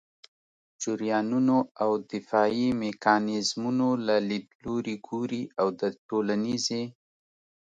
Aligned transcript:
جریانونو 0.81 1.57
او 1.83 1.91
دفاعي 2.13 2.67
میکانیزمونو 2.83 3.89
له 4.07 4.15
لیدلوري 4.29 4.95
ګوري 5.07 5.43
او 5.61 5.67
د 5.79 5.81
ټولنيزې 6.07 6.83